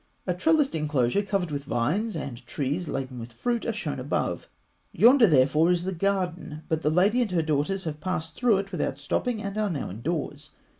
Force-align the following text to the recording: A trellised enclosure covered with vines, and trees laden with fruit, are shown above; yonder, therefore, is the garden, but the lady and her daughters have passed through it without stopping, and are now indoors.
A 0.25 0.33
trellised 0.33 0.73
enclosure 0.73 1.21
covered 1.21 1.51
with 1.51 1.65
vines, 1.65 2.15
and 2.15 2.43
trees 2.47 2.87
laden 2.87 3.19
with 3.19 3.31
fruit, 3.31 3.67
are 3.67 3.71
shown 3.73 3.99
above; 3.99 4.47
yonder, 4.91 5.27
therefore, 5.27 5.69
is 5.69 5.83
the 5.83 5.91
garden, 5.93 6.63
but 6.67 6.81
the 6.81 6.89
lady 6.89 7.21
and 7.21 7.29
her 7.29 7.43
daughters 7.43 7.83
have 7.83 8.01
passed 8.01 8.35
through 8.35 8.57
it 8.57 8.71
without 8.71 8.97
stopping, 8.97 9.43
and 9.43 9.59
are 9.59 9.69
now 9.69 9.91
indoors. 9.91 10.49